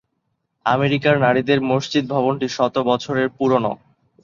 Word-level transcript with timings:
আমেরিকার 0.65 1.15
নারীদের 1.19 1.59
মসজিদ 1.61 2.05
ভবনটি 2.09 2.47
শত 2.49 2.75
বছরের 2.89 3.27
পুরনো। 3.37 3.71